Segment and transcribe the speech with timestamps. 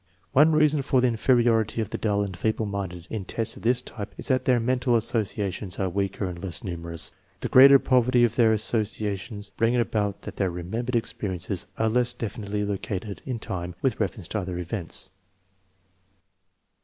[0.31, 3.83] One reason for the inferiority of the dull and feeble minded in tests of this
[3.83, 7.11] type is that their mental associations are weaker and less numerous.
[7.41, 12.15] The greater poverty of their associations brings it about that their remembered experiences are less
[12.15, 15.11] definitely located in time with reference to other events.